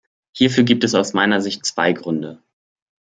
[0.35, 2.41] Hierfür gibt es aus meiner Sicht zwei Gründe.